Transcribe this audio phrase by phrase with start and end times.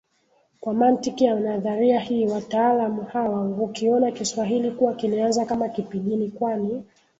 [0.59, 6.83] Kwa mantiki ya nadharia hii wataalamu hawa hukiona Kiswahili kuwa kilianza kama Kipijini kwani